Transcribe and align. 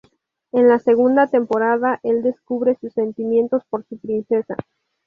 En 0.51 0.67
la 0.67 0.79
segunda 0.79 1.27
temporada, 1.27 1.99
el 2.01 2.23
descubre 2.23 2.75
sus 2.81 2.91
sentimientos 2.91 3.61
por 3.69 3.85
su 3.85 3.99
princesa. 3.99 4.57